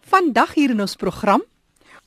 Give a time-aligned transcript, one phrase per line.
[0.00, 1.42] Vandag hier in ons program,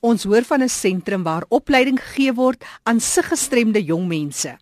[0.01, 4.57] ons hoor van 'n sentrum waar opleiding gegee word aan siggestremde jong mense.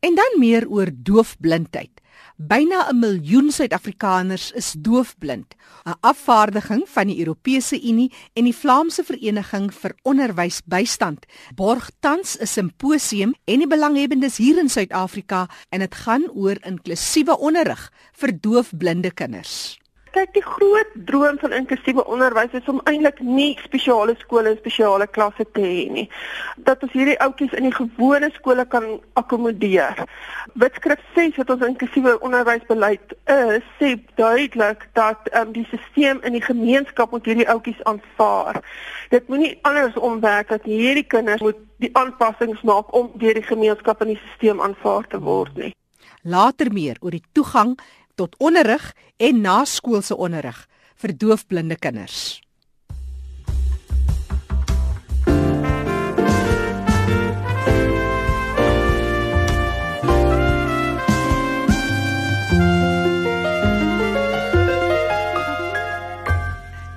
[0.00, 2.00] En dan meer oor doofblindheid.
[2.36, 5.54] Byna 'n miljoen Suid-Afrikaners is doofblind.
[5.84, 12.46] 'n Afvaardiging van die Europese Unie en die Vlaamse Vereniging vir Onderwysbystand borg tans 'n
[12.46, 19.10] simposium en die belanghebbendes hier in Suid-Afrika en dit gaan oor inklusiewe onderrig vir doofblinde
[19.10, 19.79] kinders.
[20.10, 25.06] Kyk, die groot droom van inklusiewe onderwys is om eintlik nie spesiale skole en spesiale
[25.06, 26.06] klasse te hê nie.
[26.66, 28.88] Dat ons hierdie ouetjies in die gewone skole kan
[29.20, 30.02] akkommodeer.
[30.58, 36.42] Wetskrif 6 wat ons inklusiewe onderwysbeleid is, sê duidelik dat um, die stelsel in die
[36.42, 38.58] gemeenskap moet hierdie ouetjies aanvaar.
[39.14, 44.02] Dit moenie anders omwerk dat hierdie kinders moet die aanpassings maak om deur die gemeenskap
[44.02, 45.74] in die stelsel aanvaar te word nie.
[46.22, 47.78] Later meer oor die toegang
[48.20, 50.66] tot onderrig en naskoolse onderrig
[51.00, 52.40] vir doofblinde kinders.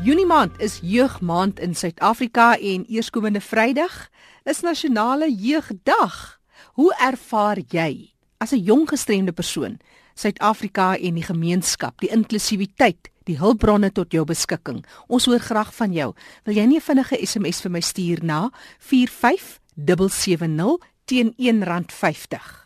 [0.03, 4.09] Junie maand is jeugmaand in Suid-Afrika en eerskomende Vrydag
[4.43, 6.39] is nasionale jeugdag.
[6.75, 9.79] Hoe ervaar jy as 'n jong gestremde persoon
[10.15, 14.85] Suid-Afrika en die gemeenskap, die inklusiwiteit, die hulpbronne tot jou beskikking.
[15.07, 16.13] Ons hoor graag van jou.
[16.45, 22.63] Wil jy nie 'n vinnige SMS vir my stuur na 45770 teen R1.50?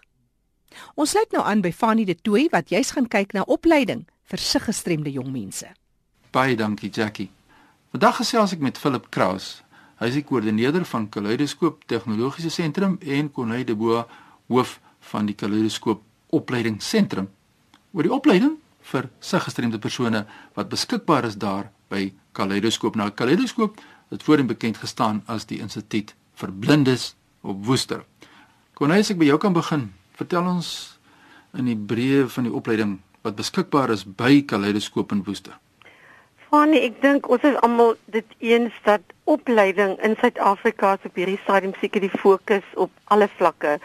[0.95, 4.37] Ons sluit nou aan by Fanny de Tooi wat jy's gaan kyk na opleiding vir
[4.37, 5.67] siggestremde jong mense.
[6.31, 7.29] Baie dankie Jackie.
[7.91, 9.63] Vandag gesels ek met Philip Kraus.
[9.97, 14.05] Hy is die koördineerder van Kaleidoskoop Tegnologiese Sentrum en Konay de Boa
[14.47, 17.29] hoof van die Kaleidoskoop Opleidingsentrum
[17.97, 18.59] oor die opleiding
[18.91, 20.21] vir siggestremde persone
[20.55, 22.95] wat beskikbaar is daar by Kaleidoskoop.
[22.95, 23.79] Nou Kaleidoskoop
[24.13, 28.03] het voorheen bekend gestaan as die Instituut vir Blindes op Woester.
[28.77, 30.99] As ek by jou kan begin, vertel ons
[31.57, 35.57] in die breë van die opleiding wat beskikbaar is by Kaleidoskoop in Woester.
[36.51, 41.73] Fanny, ek dink ons is almal dit eens dat opleiding in Suid-Afrika op hierdie stadium
[41.81, 43.79] seker die fokus op alle vlakke.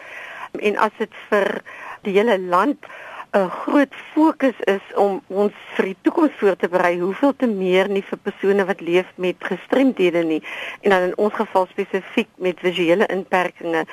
[0.60, 1.62] En as dit vir
[2.04, 2.84] die hele land
[3.32, 7.88] 'n groot fokus is om ons vir die toekoms voor te berei, hoeveel te meer
[7.88, 10.42] nie vir persone wat leef met gestremdhede nie
[10.80, 13.88] en dan in ons geval spesifiek met visuele inperkings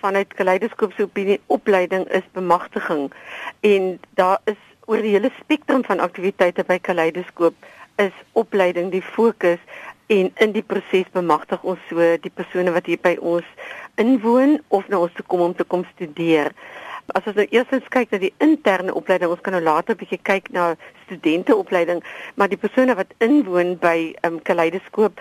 [0.00, 3.12] vanuit Kaleidoskoop se opinie opleiding is bemagtiging.
[3.60, 7.68] En daar is oor die hele spektrum van aktiwiteite by Kaleidoskoop
[8.00, 9.60] is opleiding die fokus
[10.06, 13.44] en in die proses bemagtig ons so die persone wat hier by ons
[14.00, 16.54] inwoon of na ons toe kom om te kom studeer
[17.16, 20.20] as ons nou eers kyk na die interne opleiding, ons kan nou later 'n bietjie
[20.22, 20.76] kyk na
[21.06, 22.02] studenteopleiding,
[22.36, 25.20] maar die persone wat inwoon by um, Kaleidoskoop,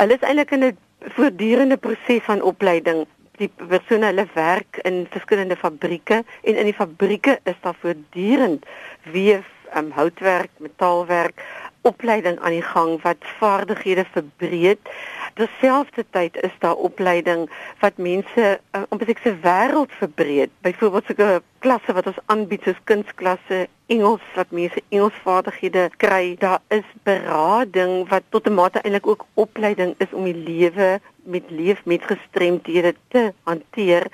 [0.00, 0.78] hulle is eintlik in 'n
[1.16, 3.06] voortdurende proses van opleiding.
[3.38, 8.64] Die persone hulle werk in verskillende fabrieke en in die fabrieke is daar voortdurend
[9.12, 9.46] weef,
[9.76, 11.42] um, houtwerk, metaalwerk,
[11.82, 14.88] opleiding aan die gang wat vaardighede verbreek
[15.38, 17.46] terselfdertyd is daar opleiding
[17.80, 20.50] wat mense uh, om besit se wêreld verbreek.
[20.66, 26.34] Byvoorbeeld sulke klasse wat ons aanbied soos kunsklasse, Engels wat mense Engelsvaardighede kry.
[26.38, 31.50] Daar is berading wat tot 'n mate eintlik ook opleiding is om die lewe met
[31.50, 34.10] leef met gestremdhede te hanteer.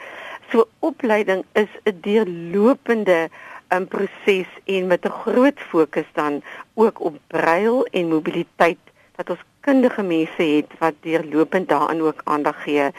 [0.50, 3.30] So opleiding is 'n deurlopende
[3.70, 6.42] 'n um, proses en met 'n groot fokus dan
[6.74, 8.78] ook op brail en mobiliteit
[9.16, 12.90] dat ons kundige mense het wat deurlopend daarin ook aandag gee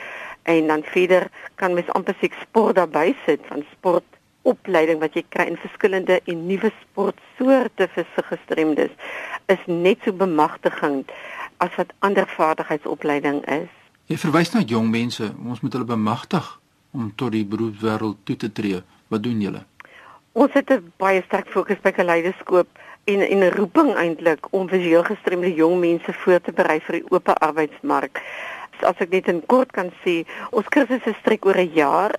[0.44, 5.46] en dan verder kan mens amper sê sport daarbey sit van sportopleiding wat jy kry
[5.52, 8.94] in verskillende en nuwe sportsoorte vir se gestremdes
[9.54, 11.14] is net so bemagtigend
[11.64, 13.72] as wat ander vaardigheidsopleiding is.
[14.12, 16.50] Jy verwys na jong mense, ons moet hulle bemagtig
[16.94, 18.82] om tot die beroepswêreld toe te tree.
[19.14, 19.64] Wat doen julle?
[20.34, 22.68] Ons het 'n baie sterk fokus by Kaleidoskoop
[23.06, 27.06] en en 'n roeping eintlik om visueel gestremde jong mense voor te berei vir die
[27.10, 28.22] oop arbeidsmark.
[28.82, 32.16] As ek net in kort kan sê, ons kursusse strek oor 'n jaar.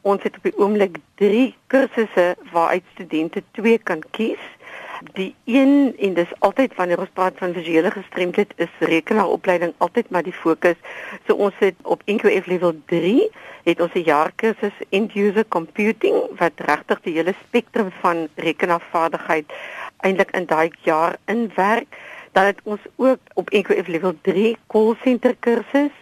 [0.00, 4.44] Ons het op die oomblik 3 kursusse waaruit studente 2 kan kies.
[5.12, 10.22] Die een en dis altyd wanneer ons praat van visuele gestremdheid is rekenaaropleiding altyd maar
[10.22, 10.76] die fokus.
[11.26, 13.30] So ons het op NQF level 3
[13.62, 19.52] het ons 'n jaarkursus end user computing wat regtig die hele spektrum van rekenaarvaardigheid
[20.06, 21.96] eintlik in daai jaar inwerk.
[22.32, 25.94] Dan het ons ook op NQF level 3 call center kursus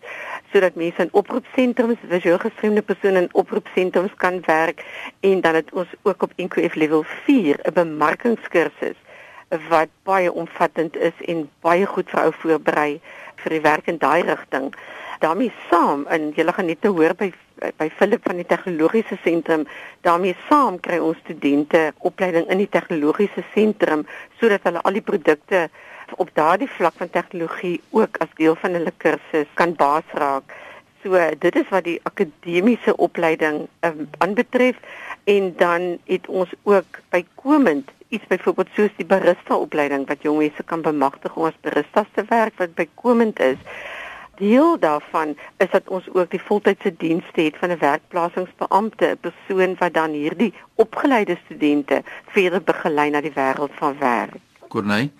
[0.52, 4.84] sodat mense in oproepsentrums, visueel gestremde persone in oproepsentrums kan werk
[5.20, 8.96] en dan het ons ook op NQF level 4 'n bemarkingskursus
[9.68, 13.00] wat baie omvattend is en baie goed vir ou voorberei
[13.42, 14.74] vir die werk in daai rigting.
[15.20, 17.32] Daarmee saam en jy gaan net nou hoor by
[17.80, 19.64] by Philip van die tegnologiese sentrum
[20.04, 24.04] daarmee saam kry ons studente opleiding in die tegnologiese sentrum
[24.40, 25.68] sodat hulle al die produkte
[26.14, 30.54] op daardie vlak van tegnologie ook as deel van hulle kursus kan baas raak.
[31.02, 34.78] So dit is wat die akademiese opleiding um, aanbetref
[35.24, 40.62] en dan het ons ook bykomend iets byvoorbeeld soos die barista opleiding wat jong mense
[40.62, 43.58] kan bemagtig om as baristas te werk wat bykomend is.
[44.36, 49.76] Deel daarvan is dat ons ook die voltydse dienste het van 'n werkplasingsbeampte, 'n persoon
[49.78, 54.34] wat dan hierdie opgeleide studente verder begelei na die wêreld van werk.
[54.68, 55.10] Corneille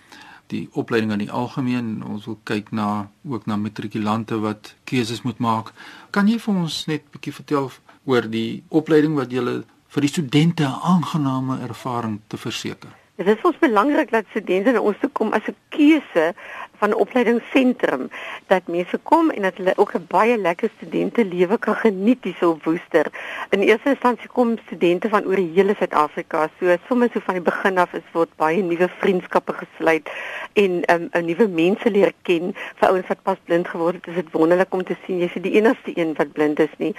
[0.47, 5.39] die opleiding aan die algemeen ons wil kyk na ook na matrikulante wat keuses moet
[5.43, 5.73] maak
[6.15, 7.71] kan jy vir ons net 'n bietjie vertel
[8.05, 9.43] oor die opleiding wat jy
[9.89, 14.81] vir die studente 'n aangename ervaring te verseker Dit is ons belangrik dat studente na
[14.85, 16.35] ons toe kom as 'n keuse
[16.81, 18.11] van opleidingsentrum
[18.53, 22.49] dat mense kom en dat hulle ook 'n baie lekker studente lewe kan geniet hier
[22.49, 23.07] op Woester.
[23.51, 26.49] In eerste instansie kom studente van oor die hele Suid-Afrika.
[26.59, 30.11] So sommer so van die begin af is word baie nuwe vriendskappe gesluit
[30.53, 32.55] en um, 'n nuwe mense leer ken.
[32.75, 35.53] Vir ouens wat pas blind geword het, is dit wonderlik om te sien jy's die
[35.53, 36.95] enigste een wat blind is nie.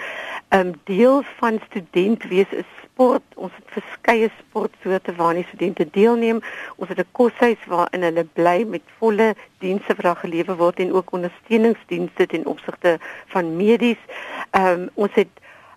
[0.50, 3.22] 'n um, Deel van student wees is sport.
[3.38, 6.40] Ons het verskeie sportsoorte waarin studente deelneem.
[6.76, 10.92] Ons het 'n koshuis waarin hulle bly met volle dienste wat daar gelewer word en
[10.92, 14.02] ook ondersteuningsdienste ten opsigte van medies.
[14.50, 15.28] Ehm um, ons het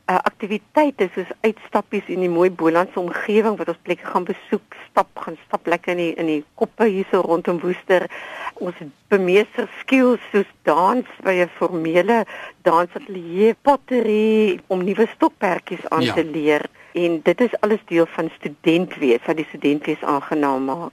[0.09, 5.07] uh, aktiwiteite soos uitstappies in die mooi Bolandse omgewing wat ons plekke gaan besoek, stap
[5.13, 8.09] gaan stap lekker in die in die koppe hierso rondom Woester.
[8.53, 12.25] Ons het bemeester skills soos dans by 'n formele
[12.62, 16.13] dansatelier, pottery om nuwe stokperdjies aan ja.
[16.13, 20.65] te leer en dit is alles deel van student wees wat die student wees aangenaam
[20.65, 20.91] maak.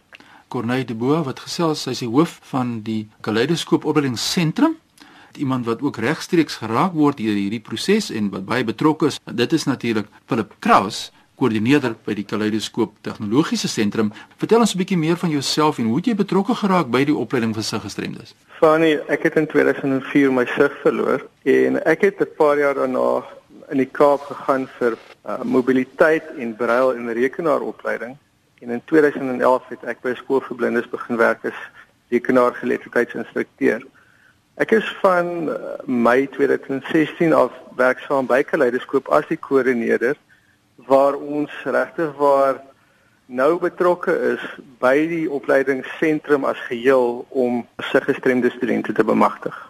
[0.48, 4.76] Corneille de Boer wat gesels sy is die hoof van die Kaleidoskoop opleidingsentrum
[5.38, 9.20] iemand wat ook regstreeks geraak word deur hierdie proses en wat baie betrokke is.
[9.24, 11.08] Dit is natuurlik Philip Kraus,
[11.38, 14.10] koördineerder by die Kaleidoskoop Tegnologiese Sentrum.
[14.36, 17.54] Vertel ons 'n bietjie meer van jouself en hoe jy betrokke geraak by die opleiding
[17.54, 18.34] vir siggestremdes.
[18.58, 23.24] Fanny, ek het in 2004 my sig verloor en ek het 'n paar jaar daarna
[23.70, 24.96] in die Kaap gegaan vir
[25.28, 28.16] uh, mobiliteit en brail en rekenaaropleiding
[28.58, 31.58] en in 2011 het ek by skool vir blindes begin werk as
[32.10, 33.84] rekenaargeletterdheidsinstrukteur.
[34.58, 40.16] Ek is van uh, Mei 2016 af werksaam by Kaleidoskoop as die koördineerder
[40.88, 42.62] waar ons regtig waar
[43.28, 44.44] nou betrokke is
[44.80, 49.67] by die opleidingsentrum as geheel om se gestremde studente te bemagtig.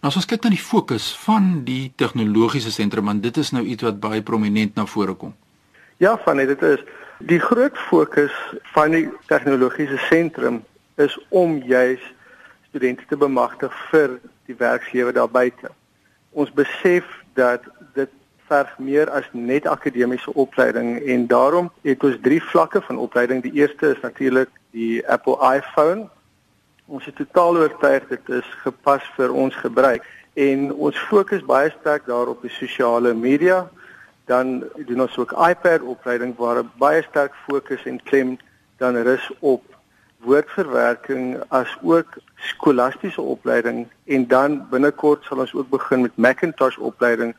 [0.00, 3.60] Nou as ons kyk na die fokus van die tegnologiese sentrum, want dit is nou
[3.68, 5.34] iets wat baie prominent na vore kom.
[6.00, 6.80] Ja, van dit is
[7.28, 8.32] die groot fokus
[8.72, 10.62] van die tegnologiese sentrum
[10.96, 12.00] is om juis
[12.70, 14.16] studente te bemagtig vir
[14.48, 15.68] die werkslewe daar buite.
[16.32, 17.04] Ons besef
[17.36, 18.08] dat dit
[18.48, 23.44] verg meer as net akademiese opleiding en daarom het ons drie vlakke van opleiding.
[23.44, 26.08] Die eerste is natuurlik die Apple iPhone
[26.90, 30.06] Ons is totaal oortuig dit is gepas vir ons gebruik
[30.42, 33.60] en ons fokus baie sterk daarop die sosiale media.
[34.26, 38.32] Dan doen ons ook iPad opleiding waar baie sterk fokus en klem
[38.82, 39.62] dan rus op
[40.26, 42.18] woordverwerking as ook
[42.50, 47.36] skolastiese opleiding en dan binnekort sal ons ook begin met Macintosh opleiding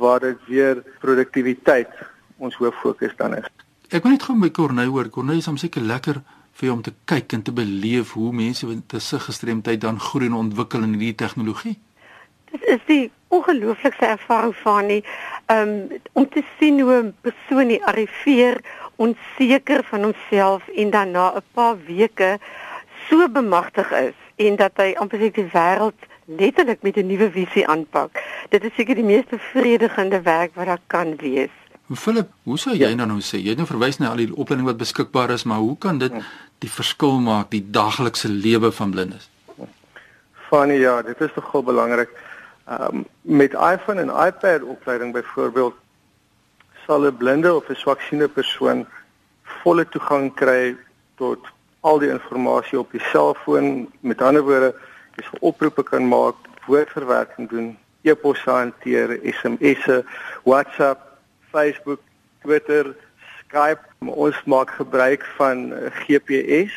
[0.00, 1.92] waar dit weer produktiwiteit
[2.40, 3.52] ons hoof fokus dan is.
[3.92, 5.12] Ek wil net gou by Corneille hoor.
[5.12, 6.24] Corneille is hom seker lekker
[6.56, 10.26] vir jou om te kyk en te beleef hoe mense met 'n siggestremdheid dan groei
[10.26, 11.78] en ontwikkel in hierdie tegnologie?
[12.50, 15.04] Dit is die ongelooflikste ervaring van nie
[15.46, 18.60] um, om te sien hoe 'n persoon hier arriveer
[18.96, 22.38] onseker van homself en dan na 'n paar weke
[23.08, 27.66] so bemagtig is en dat hy amper seker die wêreld letterlik met 'n nuwe visie
[27.68, 28.22] aanpak.
[28.48, 31.50] Dit is seker die mees bevredigende werk wat daar kan wees.
[31.94, 33.04] Philip, hoe sou jy ja.
[33.06, 33.38] nou sê?
[33.38, 36.12] Jy het nou verwys na al die opleiding wat beskikbaar is, maar hoe kan dit
[36.12, 36.22] ja.
[36.58, 39.28] Die verskil maak die daaglikse lewe van blindes?
[40.48, 42.10] Funny ja, dit is tog belangrik.
[42.66, 45.74] Ehm um, met iPhone en iPad opleiding byvoorbeeld
[46.86, 48.86] sal 'n blinde of 'n swaksiende persoon
[49.62, 50.76] volle toegang kry
[51.16, 51.46] tot
[51.80, 53.92] al die inligting op die selfoon.
[54.00, 54.74] Met ander woorde,
[55.16, 56.34] jy sal oproepe kan maak,
[56.66, 60.04] woordverwerking doen, e-posse hanteer, SMS'e,
[60.42, 61.18] WhatsApp
[61.50, 62.00] Facebook,
[62.42, 62.94] Twitter,
[63.46, 63.82] Skype.
[63.98, 66.74] Ons maak gebruik van eh, GPS.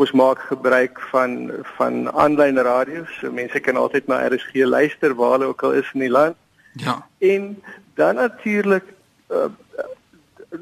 [0.00, 3.04] Ons maak gebruik van van aanlyn radio.
[3.20, 6.36] So mense kan altyd na RSG luister waar hulle ook al is in die land.
[6.72, 7.06] Ja.
[7.18, 7.62] En
[7.94, 8.84] dan natuurlik
[9.28, 9.50] uh,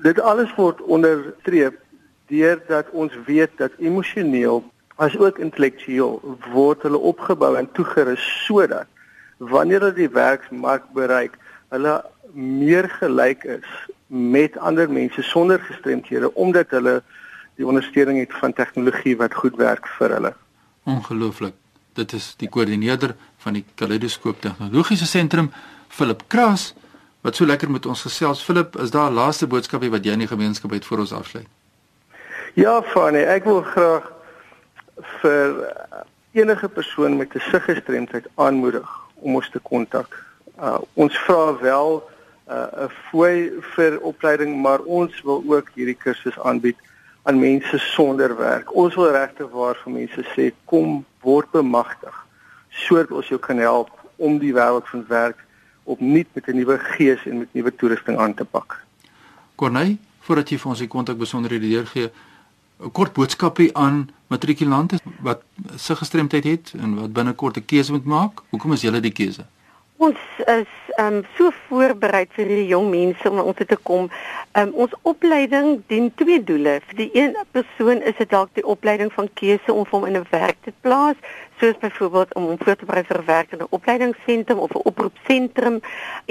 [0.02, 1.78] dit alles word onderstreep
[2.26, 4.64] deurdat ons weet dat emosioneel
[4.96, 6.18] as ook intellektueel
[6.52, 8.86] word hulle opgebou en toegerus sodat
[9.38, 11.38] wanneer hulle die werksmark bereik,
[11.72, 11.94] hulle
[12.34, 13.70] meer gelyk is
[14.10, 17.02] met ander mense sonder gestremthede omdat hulle
[17.54, 20.32] die ondersteuning het van tegnologie wat goed werk vir hulle.
[20.84, 21.54] Ongelooflik.
[21.94, 25.50] Dit is die koördineerder van die Kaleidoskoop Tegnologiese Sentrum,
[25.88, 26.74] Philip Kraas,
[27.20, 28.42] wat so lekker met ons gesels.
[28.42, 31.46] Philip, is daar 'n laaste boodskapie wat jy aan die gemeenskap het voor ons afsluit?
[32.54, 34.12] Ja, Fanny, ek wil graag
[35.20, 35.74] vir
[36.32, 40.24] enige persoon met 'n siggestremdheid aanmoedig om ons te kontak.
[40.60, 42.10] Uh, ons vra wel
[42.50, 46.76] 'n uh, fooi vir opleiding, maar ons wil ook hierdie kursus aanbied
[47.22, 48.74] aan mense sonder werk.
[48.74, 52.16] Ons wil regtig waar vir mense sê kom word bemagtig
[52.70, 55.38] sodat ons jou kan help om die wêreld van werk
[55.84, 58.78] opnuut met 'n nuwe gees en met nuwe toerusting aan te pak.
[59.54, 62.10] Corneille, voordat jy vir ons die kontak besonderhede deurgee,
[62.80, 65.42] 'n kort boodskapie aan matrikulante wat
[65.76, 68.42] se gestremdheid het en wat binnekort 'n keuse moet maak.
[68.50, 69.44] Hoekom is julle die keuse?
[70.00, 74.06] Ons is ehm um, so voorberei vir hierdie jong mense om ons te kom.
[74.56, 76.78] Ehm um, ons opleiding dien twee doele.
[76.86, 80.24] Vir die een persoon is dit dalk die opleiding van keuse om hom in 'n
[80.30, 81.20] werk te plaas,
[81.60, 85.80] soos byvoorbeeld om hom voor te berei vir werk in 'n opleidingsentrum of 'n oproepsentrum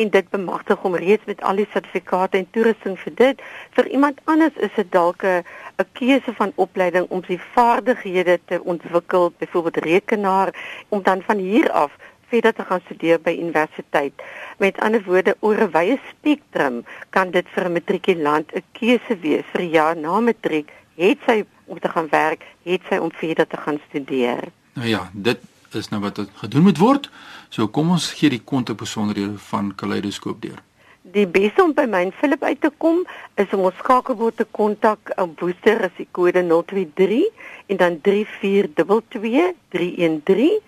[0.02, 3.42] en dit bemagtig om reeds met al die sertifikate en toerusting vir dit.
[3.78, 5.44] Vir iemand anders is dit dalk 'n
[5.78, 10.50] 'n keuse van opleiding om sy vaardighede te ontwikkel, byvoorbeeld rekenaar,
[10.90, 11.92] om dan van hier af
[12.30, 14.14] verder te gaan studeer by universiteit.
[14.58, 19.46] Met ander woorde, oor 'n wye spektrum kan dit vir 'n matrikulant 'n keuse wees
[19.54, 23.58] vir jaar na matriek, het sy om te gaan werk, het sy om verder te
[23.58, 24.44] gaan studeer.
[24.74, 25.40] Nou ja, dit
[25.72, 27.10] is nou wat gedoen moet word.
[27.50, 30.62] So kom ons gee die kontakbesonderhede van Kaleidoskoop deur.
[31.02, 33.00] Die beste om by my en Philip uit te kom
[33.42, 37.24] is om ons skakelbord te kontak op booster is die kode 023
[37.68, 40.60] en dan 3422 313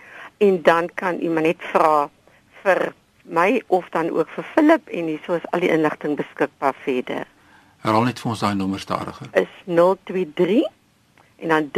[0.41, 2.10] en dan kan iemand net vra
[2.63, 2.93] vir
[3.24, 7.25] my of dan ook vir Philip en hier is al die inligting beskikbaar verder.
[7.81, 9.27] Herhaal net vir ons daai nommer stadiger.
[9.38, 10.65] Is 023
[11.45, 11.69] en dan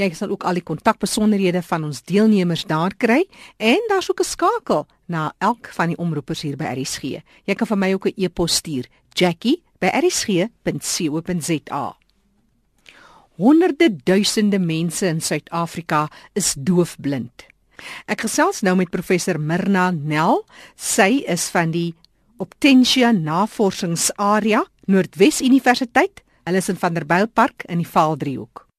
[0.00, 3.24] Jy sal ook al die kontakbesonderhede van ons deelnemers daar kry
[3.56, 7.02] en daar's ook 'n skakel na elk van die omroepers hier by RSG.
[7.44, 11.96] Jy kan vir my ook 'n e-pos stuur, jackie@rsg.co.za.
[13.36, 17.46] Honderde duisende mense in Suid-Afrika is doofblind.
[18.06, 20.44] Ek gesels nou met professor Mirna Nel.
[20.76, 21.94] Sy is van die
[22.36, 26.22] Optensia Navorsingsarea Noordwes Universiteit.
[26.44, 28.69] Hulle is in Vanderbijlpark in die Vaaldriehoek.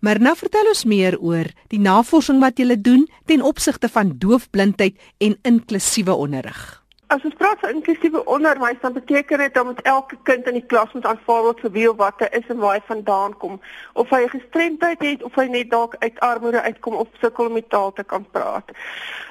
[0.00, 4.96] Maar nou vertel ons meer oor die navorsing wat julle doen ten opsigte van doofblindheid
[5.18, 6.80] en inklusiewe onderrig.
[7.10, 10.92] As ons praat van inklusiewe onderwys, dan beteken dit dat elke kind in die klas
[10.92, 13.56] moet aanvaar word vir wie of wat hy is en waar hy vandaan kom,
[13.98, 17.58] of hy 'n gestremdheid het of hy net dalk uit armoede uitkom of sukkel om
[17.58, 18.70] die taal te kan praat.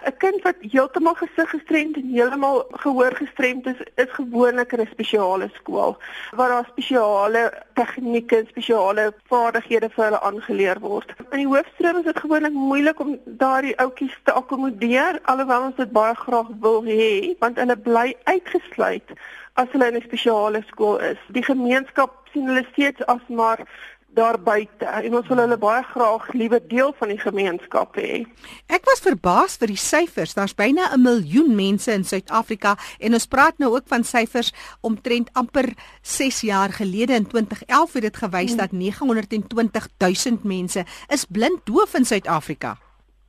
[0.05, 4.91] 'n Kind wat heeltemal gesig gestremd en heeltemal gehoor gestremd is, is gewoonlik in 'n
[4.91, 5.97] spesiale skool
[6.35, 11.13] waar daar spesiale tegnieke en spesiale vaardighede vir hulle aangeleer word.
[11.31, 15.91] In die hoofstroom is dit gewoonlik moeilik om daardie ouetjies te akkommodeer alhoewel ons dit
[15.91, 19.13] baie graag wil hê, want hulle bly uitgesluit
[19.53, 21.21] as hulle in 'n spesiale skool is.
[21.29, 23.65] Die gemeenskap sien hulle steeds as maar
[24.13, 28.25] daar buite en ons wil hulle baie graag liewe deel van die gemeenskap hê.
[28.67, 30.33] Ek was verbaas vir die syfers.
[30.33, 35.29] Daar's byna 'n miljoen mense in Suid-Afrika en ons praat nou ook van syfers omtrent
[35.33, 38.57] amper 6 jaar gelede in 2011 het dit gewys hmm.
[38.57, 42.77] dat 920 000 mense is blind doof in Suid-Afrika.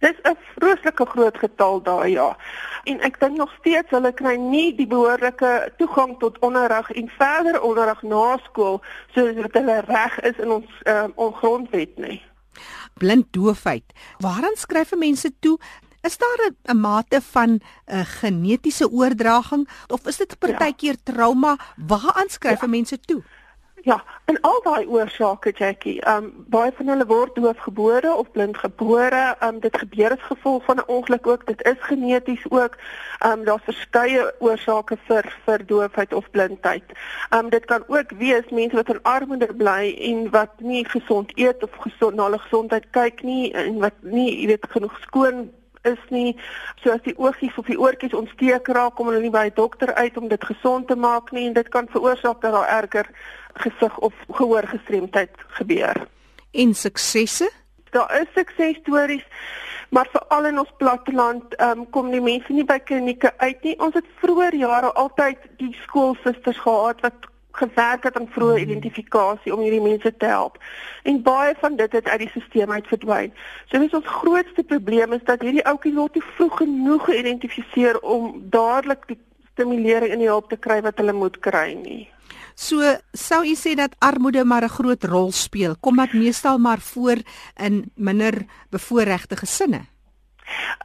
[0.00, 2.36] Dis 'n vreeslike groot getal daai ja.
[2.84, 7.60] En ek dink nog steeds hulle kry nie die behoorlike toegang tot onderrig en verder
[7.60, 8.80] onderrig na skool
[9.14, 12.22] soos wat hulle reg is in ons um, ons grondwet nie.
[12.94, 13.84] Blind doofheid.
[14.18, 15.58] Waaraan skryf mense toe?
[16.00, 21.56] Is daar 'n mate van 'n uh, genetiese oordraging of is dit partykeer trauma?
[21.76, 22.66] Waaraan skryf ja.
[22.66, 23.22] mense toe?
[23.82, 29.22] Ja, en al daai oorsake Jackie, ehm um, baie van hulle word doofgebore of blindgebore.
[29.38, 31.46] Ehm um, dit gebeur as gevolg van 'n ongeluk ook.
[31.46, 32.76] Dit is geneties ook.
[33.18, 36.84] Ehm um, daar's verskeie oorsake vir vir doofheid of blindheid.
[37.30, 41.32] Ehm um, dit kan ook wees mense wat in armoede bly en wat nie gesond
[41.38, 45.50] eet of gesond na hulle gesondheid kyk nie en wat nie, jy weet, genoeg skoon
[45.82, 46.36] is nie
[46.82, 49.94] so as die oogies of die oortjies ontsteek raak kom hulle nie by 'n dokter
[49.94, 53.06] uit om dit gesond te maak nie en dit kan veroorsaak dat daar erger
[53.54, 55.30] gesig of gehoorgestremdheid
[55.60, 56.06] gebeur.
[56.50, 57.50] En suksesse?
[57.90, 59.26] Daar is suksesstories
[59.90, 63.74] maar veral in ons platteland um, kom die mense nie by klinieke uit nie.
[63.82, 67.26] Ons het vroeër jare altyd die skoolsusters gehad wat
[67.58, 68.68] gewerk het aan vroeë mhm.
[68.68, 70.60] identifikasie om hierdie mense te help.
[71.02, 73.34] En baie van dit het uit die stelsel uit verdwyn.
[73.66, 78.30] So dis ons grootste probleem is dat hierdie ouetjies word te vroeg genoeg geïdentifiseer om
[78.54, 79.18] dadelik die
[79.50, 82.06] stimulering en die hulp te kry wat hulle moet kry nie.
[82.60, 82.76] So
[83.16, 85.74] sou u sê dat armoede maar 'n groot rol speel.
[85.80, 87.18] Kom dit meestal maar voor
[87.56, 88.34] in minder
[88.70, 89.80] bevoorregte gesinne?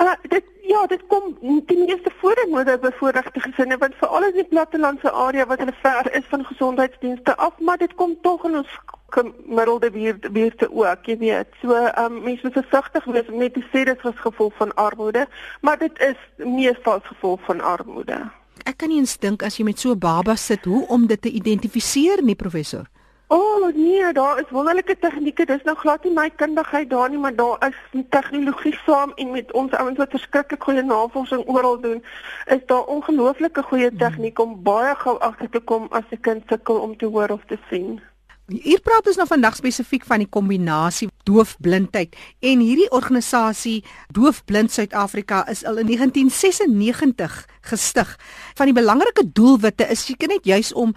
[0.01, 5.11] Uh dit ja, dit kom die meeste voormoede bevoorregte gesinne want veral in die plattelandse
[5.11, 8.79] area wat hulle ver is van gesondheidsdienste af, maar dit kom tog in ons
[9.09, 11.47] gemiddelde buurt buurte ook, jy weet.
[11.61, 15.27] So um mense moet versigtig wees om net te sê dit is gevolg van armoede,
[15.61, 18.23] maar dit is meestal gevolg van armoede.
[18.63, 21.21] Ek kan nie eens dink as jy met so 'n baba sit hoe om dit
[21.21, 22.87] te identifiseer nie, professor.
[23.27, 25.45] O oh, nee, daar is wonderlike tegnieke.
[25.45, 29.31] Dis nou glad nie my kundigheid daar nie, maar daar is die tegnologie saam en
[29.31, 32.03] met ons ouens wat verskriklik goeie navorsing oral doen,
[32.45, 36.75] is daar ongelooflike goeie tegniek om baie gou agter te kom as 'n kind sukkel
[36.75, 38.01] om te hoor of te sien.
[38.45, 42.13] Hier praat ons nou vandag spesifiek van die kombinasie doofblindheid
[42.45, 43.79] en hierdie organisasie
[44.13, 48.11] Doofblind Suid-Afrika is al in 1996 gestig.
[48.53, 50.93] Van die belangrike doelwitte is seker net juis om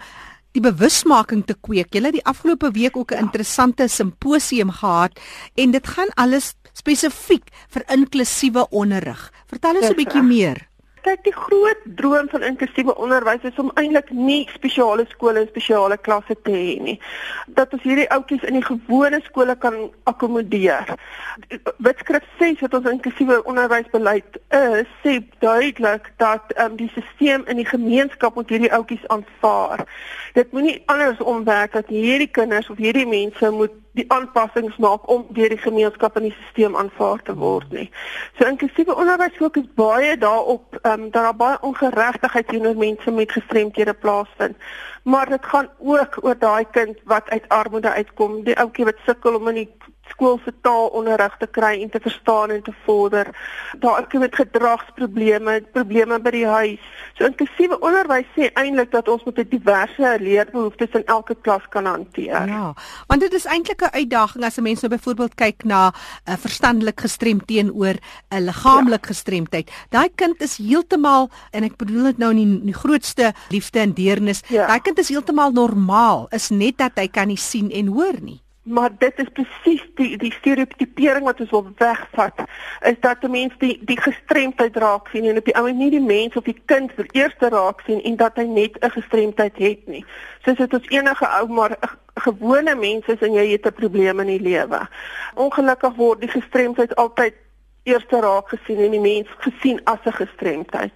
[0.53, 1.89] die bewusmaking te kweek.
[1.89, 5.17] Julle het die afgelope week ook 'n interessante simposium gehad
[5.55, 9.31] en dit gaan alles spesifiek vir inklusiewe onderrig.
[9.47, 10.68] Vertel ons 'n bietjie meer.
[11.01, 15.97] Kyk, die groot droom van inklusiewe onderwys is om eintlik nie spesiale skole en spesiale
[15.97, 16.97] klasse te hê nie.
[17.57, 19.77] Dat ons hierdie ouetjies in die gewone skole kan
[20.11, 20.93] akkommodeer.
[21.77, 27.67] Wetskrif 6 wat ons inklusiewe onderwysbeleid is, sê duidelik dat um, die stelsel in die
[27.69, 29.85] gemeenskap moet hierdie ouetjies aanvaar.
[30.35, 35.25] Dit moenie andersom werk dat hierdie kinders of hierdie mense moet die aanpassings maak om
[35.35, 37.87] deur die gemeenskap in die stelsel aanvaar te word nie.
[38.37, 43.31] So inklusiewe onderwys fokus baie daarop ehm um, dat daar baie ongeregtigheid teenoor mense met
[43.31, 44.57] gestremthede plaasvind.
[45.03, 49.35] Maar dit gaan ook oor daai kind wat uit armoede uitkom, die ouetjie wat sukkel
[49.35, 49.69] om in die
[50.09, 53.27] skool se taalonderrig te kry en te verstaan en te vorder.
[53.79, 56.87] Daar is met gedragsprobleme, probleme by die huis.
[57.17, 61.85] So inklusiewe onderwys sê eintlik dat ons met 'n diverse leerbehoeftes in elke klas kan
[61.85, 62.47] hanteer.
[62.47, 62.73] Ja,
[63.07, 66.37] want dit is eintlik 'n uitdaging as 'n mens nou byvoorbeeld kyk na 'n uh,
[66.37, 67.95] verstandelik gestremd teenoor
[68.29, 69.07] 'n liggaamlik ja.
[69.07, 69.71] gestremdheid.
[69.89, 73.93] Daai kind is heeltemal en ek bedoel dit nou in die, die grootste liefde en
[73.93, 74.41] deernis.
[74.47, 74.67] Ja.
[74.67, 78.41] Daai kind is heeltemal normaal, is net dat hy kan nie sien en hoor nie.
[78.63, 82.43] Maar dit is presies die die stereotipering wat ons wil wegvat
[82.81, 86.01] is dat 'n mens die die gestremdheid raak sien en op die ou nie die
[86.01, 89.87] mens of die kind vir eerste raak sien en dat hy net 'n gestremdheid het
[89.87, 90.05] nie.
[90.43, 91.77] Soos dit ons enige ou maar
[92.15, 94.87] gewone mense is en jy het 'n probleem in die lewe.
[95.35, 97.33] Ongelukkig word die gestremdheid altyd
[97.83, 100.93] eerste raak gesien en die mens gesien as 'n gestremdheid.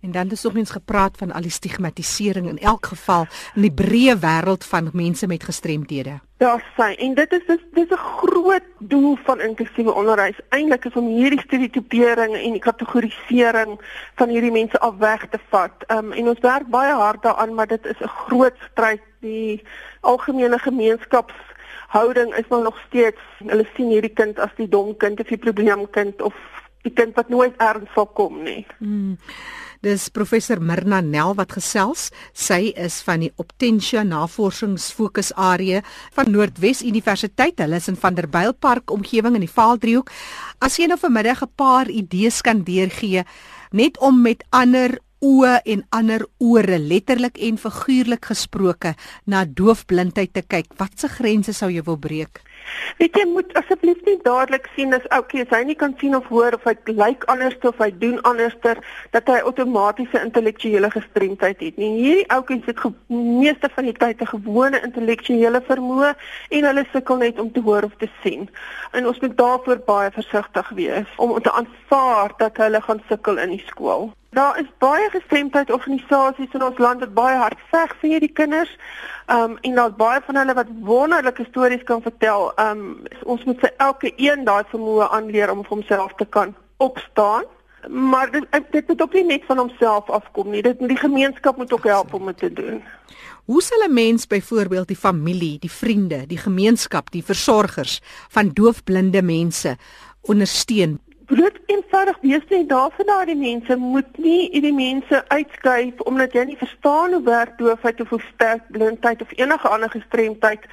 [0.00, 3.74] En dan is ook mens gepraat van al die stigmatisering in elk geval in die
[3.74, 6.20] breë wêreld van mense met gestremdhede.
[6.36, 10.92] Daar sê en dit is dis dis 'n groot doel van inklusiewe onderwys eintlik is
[10.92, 13.80] om hierdie stereotipering en die kategorisering
[14.14, 15.72] van hierdie mense af weg te vat.
[15.86, 19.62] Um, en ons werk baie hard daaraan, maar dit is 'n groot stryd die
[20.00, 21.34] algemene gemeenskaps
[21.94, 25.40] houding is maar nog steeds hulle sien hierdie kind as die dom kind of die
[25.40, 26.34] probleemkind of
[26.86, 28.62] die kind wat nooit erns sal kom nie.
[28.78, 29.16] Hmm.
[29.84, 32.08] Dis professor Mirna Nel wat gesels.
[32.34, 35.84] Sy is van die Optensia Navorsingsfokusarea
[36.16, 37.60] van Noordwes Universiteit.
[37.62, 40.10] Hulle is in Vanderbijlpark omgewing in die Vaaldriehoek.
[40.58, 43.22] As jy nou vanmiddag 'n paar idees kan deurgee
[43.70, 48.94] net om met ander oë en ander ore letterlik en figuurlik gesproke
[49.26, 50.74] na doofblindheid te kyk.
[50.78, 52.42] Watse grense sou jy wil breek?
[52.98, 56.26] Weet jy moet asseblief nie dadelik sien as okay as hy nie kan sien of
[56.32, 58.80] hoor of hy lyk anders of hy doen anderster
[59.16, 61.92] dat hy outomatiese intellektuele gestremdheid het nie.
[62.02, 66.14] Hierdie ouetjies het meeste van die tyd 'n gewone intellektuele vermoë
[66.50, 68.48] en hulle sukkel net om te hoor of te sien.
[68.92, 73.50] En ons moet daarvoor baie versigtig wees om te aanvaar dat hulle gaan sukkel in
[73.56, 74.12] die skool.
[74.30, 78.72] Daar is baie gestremdheidsorganisasies in ons land wat baie hard veg vir hierdie kinders.
[79.32, 82.52] Um en daar's baie van hulle wat wonderlike stories kan vertel.
[82.60, 82.82] Um
[83.24, 87.48] ons moet sy elke een daai vermoë aanleer om vir homself te kan opstaan.
[87.88, 90.62] Maar dit dit moet ook nie net van homself afkom nie.
[90.62, 92.82] Dit die gemeenskap moet ook help om dit te doen.
[93.48, 99.22] Hoe sal 'n mens byvoorbeeld die familie, die vriende, die gemeenskap, die versorgers van doofblinde
[99.22, 99.76] mense
[100.20, 106.36] ondersteun bloot eenvoudig wees net daar vir daardie mense moet nie hierdie mense uitskuif omdat
[106.36, 110.64] jy nie verstaan hoe werk doofheid of hoe sterk blindheid of enige ander gestremdheid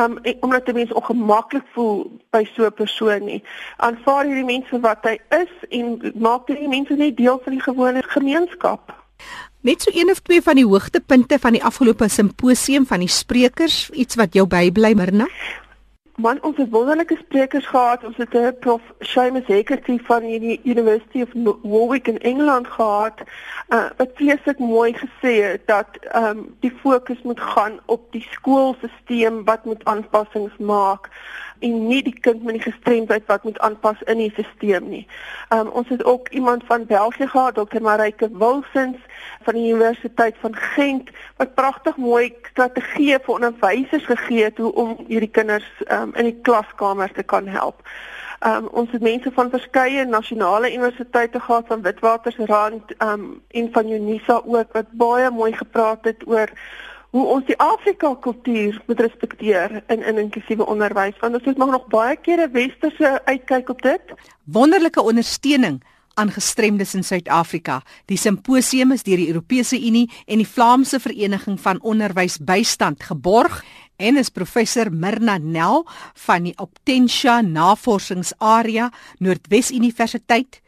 [0.00, 3.42] um en, omdat 'n mens ongemaklik voel by so 'n persoon nie
[3.76, 8.02] aanvaar hierdie mense wat hy is en maak hierdie mense net deel van die gewone
[8.02, 9.00] gemeenskap
[9.62, 13.90] Net so een of twee van die hoogtepunte van die afgelope simposium van die sprekers,
[13.90, 15.28] iets wat jou bybly, Mirna?
[16.22, 18.04] Man, ons het wonderlike sprekers gehad.
[18.04, 21.28] Ons het 'n eh, prof Seamus Heckerty van die University of
[21.62, 23.14] Warwick in Engeland gehad.
[23.68, 28.26] Uh, wat vreeslik mooi gesê het dat ehm um, die fokus moet gaan op die
[28.30, 31.08] skoolstelsel wat moet aanpassings maak
[31.62, 35.02] en nie die kind met die gestremdheid wat moet aanpas in die stelsel nie.
[35.54, 37.82] Um ons het ook iemand van België gehad, Dr.
[37.82, 38.98] Marike Wilsens
[39.42, 44.96] van die Universiteit van Gent wat pragtig mooi strategieë vir onderwysers gegee het hoe om
[45.08, 47.82] hierdie kinders um in die klaskamer te kan help.
[48.46, 54.40] Um ons het mense van verskeie nasionale universiteite gehad van Witwatersrand um en van Unisa
[54.44, 56.50] ook wat baie mooi gepraat het oor
[57.12, 61.74] hoe ons die Afrika kultuur moet respekteer in in inklusiewe onderwys want ons moet maar
[61.76, 64.14] nog baie kere westerse uitkyk op dit.
[64.44, 65.82] Wonderlike ondersteuning
[66.14, 67.80] aan gestremdes in Suid-Afrika.
[68.08, 73.62] Die simposium is deur die Europese Unie en die Vlaamse Vereniging van Onderwysbystand geborg
[73.96, 75.84] en is professor Mirna Nel
[76.26, 80.60] van die Optensia Navorsingsarea Noordwes Universiteit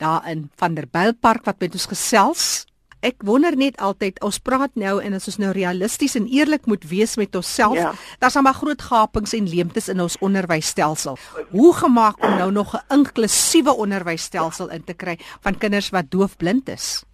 [0.00, 2.69] daar in Vanderbijlpark wat met ons gesels
[3.00, 6.84] ek wonder net altyd ons praat nou en as ons nou realisties en eerlik moet
[6.90, 7.92] wees met onsself ja.
[8.18, 11.18] daar's dan maar groot gapings en leemtes in ons onderwysstelsel
[11.50, 16.68] hoe gemaak om nou nog 'n inklusiewe onderwysstelsel in te kry van kinders wat doofblind
[16.68, 17.04] is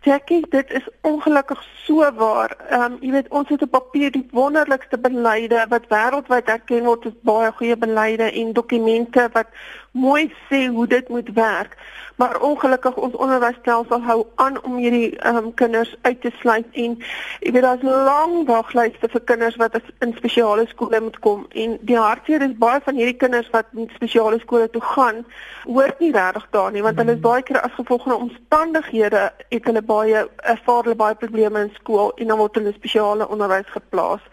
[0.00, 2.56] Jackie, dit is ongelukkig so waar.
[2.70, 7.06] Ehm um, jy weet ons het op papier die wonderlikste beleide wat wêreldwyd erken word
[7.10, 9.52] as baie goeie beleide en dokumente wat
[9.96, 11.76] mooi sê hoe dit moet werk
[12.16, 16.94] maar ongelukkig ons onderwysstelsel hou aan om hierdie um, kinders uit te sluit en
[17.44, 21.98] jy weet daar's lang waglyste vir kinders wat in spesiale skole moet kom en die
[22.00, 25.24] hartseer is baie van hierdie kinders wat in spesiale skole toe gaan
[25.64, 29.68] hoort nie regtig daar nie want hulle is baie keer as gevolg van omstandighede het
[29.68, 34.24] hulle baie ervaar hulle baie probleme in skool en dan word hulle spesiale onderwys geplaas.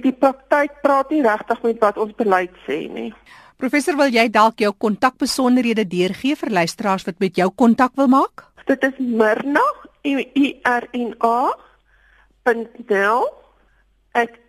[0.00, 3.12] Die praktyk praat nie regtig met wat ons beleid sê nie
[3.58, 8.44] Professor, wil jy dalk jou kontakbesonderhede deurgee vir luisteraars wat met jou kontak wil maak?
[8.70, 9.64] Dit is Mirna,
[10.06, 10.14] U
[10.62, 11.50] R N A.
[12.46, 13.26] .nl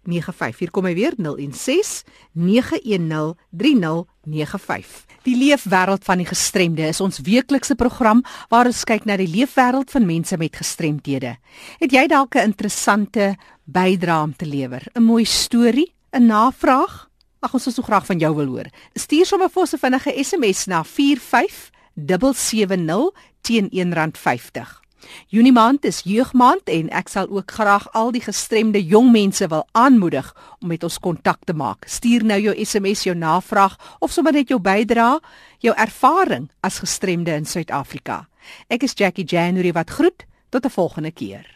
[0.06, 0.58] 95.
[0.58, 5.04] Hier kom hy weer 016 910 3095.
[5.26, 9.90] Die leefwêreld van die gestremde is ons weeklikse program waar ons kyk na die leefwêreld
[9.90, 11.36] van mense met gestremthede.
[11.80, 14.82] Het jy dalk 'n interessante bydrae om te lewer?
[14.94, 17.10] 'n Mooi storie, 'n navraag?
[17.40, 18.66] Ag ons sou so graag van jou wil hoor.
[18.94, 24.85] Stuur sommer vir ons 'n vinnige SMS na 45770 teen R1.50.
[25.28, 29.66] Junie maand is jeugmaand en ek sal ook graag al die gestremde jong mense wil
[29.72, 31.88] aanmoedig om met ons kontak te maak.
[31.88, 35.20] Stuur nou jou SMS jou navraag of sommer net jou bydrae,
[35.58, 38.26] jou ervaring as gestremde in Suid-Afrika.
[38.68, 41.55] Ek is Jackie January wat groet tot 'n volgende keer.